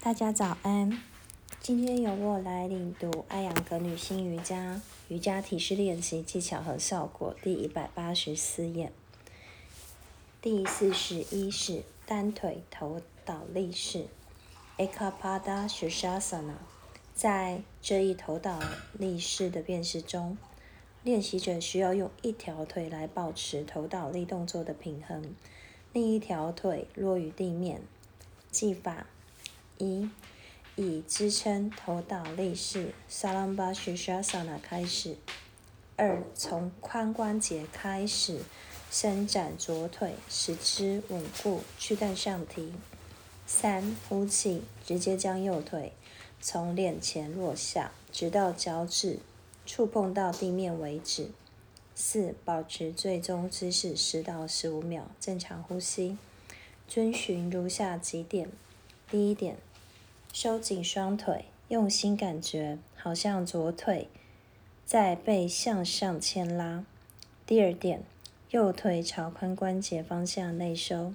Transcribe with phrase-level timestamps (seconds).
[0.00, 1.02] 大家早安，
[1.60, 8.92] 今天由我来领读艾扬格女性瑜伽瑜伽体式练习技巧和效果第一百八十四页，
[10.40, 14.06] 第四十一式单腿头倒立式
[14.78, 16.54] （Ekapada s h s h a s a n a。
[17.12, 18.60] 在这一头倒
[18.92, 20.38] 立式的变式中，
[21.02, 25.34] 练习者需要用一条腿来保持头倒立动作的平衡，
[25.92, 27.82] 另一条腿落于地面。
[28.52, 29.08] 技法。
[29.78, 30.10] 一、
[30.76, 35.16] 以支撑头倒立式 s a l a m b a s h a s a n a 开始。
[35.96, 38.40] 二、从髋关节开始
[38.90, 42.72] 伸展左腿，使之稳固，躯干上提。
[43.46, 45.92] 三、呼气，直接将右腿
[46.40, 49.18] 从脸前落下，直到脚趾
[49.66, 51.30] 触碰到地面为止。
[51.94, 56.16] 四、保持最终姿势十到十五秒，正常呼吸。
[56.86, 58.48] 遵循如下几点：
[59.10, 59.56] 第一点。
[60.32, 64.08] 收紧双腿，用心感觉，好像左腿
[64.84, 66.84] 在被向上牵拉。
[67.44, 68.02] 第二点，
[68.50, 71.12] 右腿朝髋关节方向内收，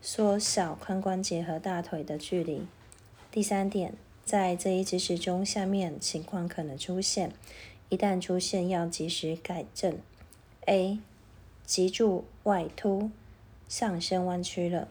[0.00, 2.66] 缩小髋关节和大腿的距离。
[3.30, 7.32] 第三点，在这一姿势中，下面情况可能出现，
[7.90, 9.98] 一旦出现，要及时改正。
[10.66, 10.98] A.
[11.64, 13.10] 脊柱外凸，
[13.68, 14.88] 上身弯曲了。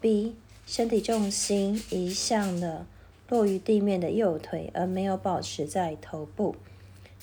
[0.00, 0.34] B.
[0.66, 2.86] 身体重心移向了。
[3.28, 6.56] 落于地面的右腿，而没有保持在头部。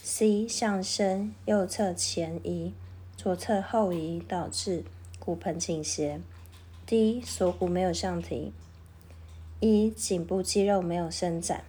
[0.03, 2.73] C 上身右侧前移，
[3.15, 4.83] 左侧后移，导致
[5.19, 6.19] 骨盆倾斜。
[6.87, 8.51] D 锁骨没有上提。
[9.59, 11.63] E 颈部肌肉没有伸展。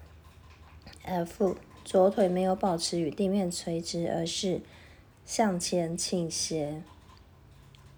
[1.02, 4.62] F 左腿没有保持与地面垂直，而是
[5.26, 6.82] 向前倾斜。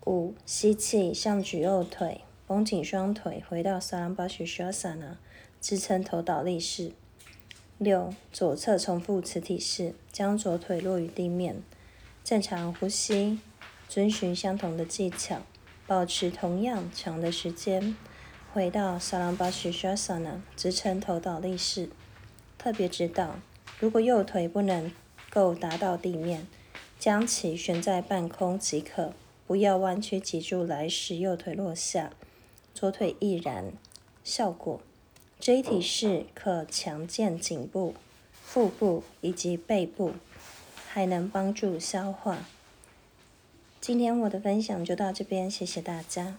[0.05, 5.17] 五吸气，向举右腿，绷紧双腿，回到萨拉巴许沙萨那。
[5.65, 6.93] 支撑头倒立式。
[7.79, 11.63] 六，左侧重复磁体式，将左腿落于地面，
[12.23, 13.39] 正常呼吸，
[13.89, 15.41] 遵循相同的技巧，
[15.87, 17.97] 保持同样长的时间，
[18.53, 21.89] 回到萨拉巴什沙萨那支撑头倒立式。
[22.59, 23.37] 特别指导：
[23.81, 24.93] 如果右腿不能
[25.31, 26.47] 够达到地面，
[26.99, 29.15] 将其悬在半空即可，
[29.47, 32.11] 不要弯曲脊柱来使右腿落下，
[32.75, 33.73] 左腿亦然。
[34.23, 34.83] 效果。
[35.39, 37.95] 这一体式可强健颈部、
[38.43, 40.13] 腹部以及背部，
[40.89, 42.47] 还能帮助消化。
[43.81, 46.39] 今天我的分享就到这边，谢谢大家。